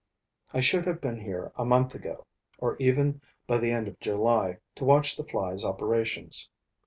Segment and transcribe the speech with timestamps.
[0.51, 2.25] I should have been here a month ago,
[2.57, 6.49] or even by the end of July, to watch the fly's operations.